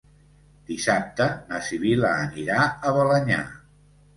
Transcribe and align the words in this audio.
Dissabte 0.69 1.27
na 1.51 1.61
Sibil·la 1.67 2.15
anirà 2.25 2.65
a 2.91 2.95
Balenyà. 2.99 3.45